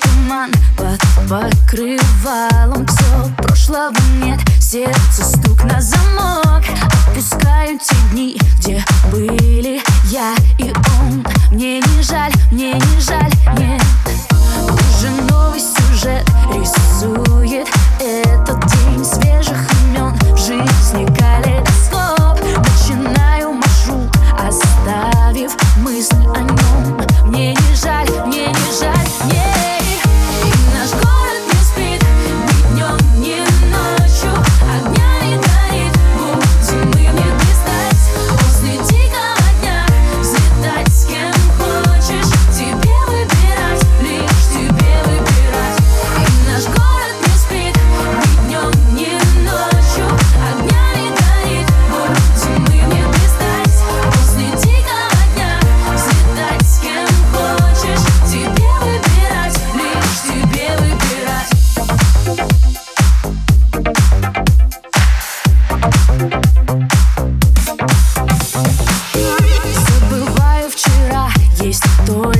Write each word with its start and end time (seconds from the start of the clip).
туман 0.00 0.50
под 0.76 1.00
покрывалом. 1.28 2.86
Все 2.86 3.34
прошлого 3.38 3.94
нет, 4.22 4.40
сердце 4.60 5.24
стук 5.24 5.64
на 5.64 5.80
замок. 5.80 6.64
Отпускаю 7.06 7.78
те 7.78 7.94
дни, 8.10 8.38
estoy 72.10 72.39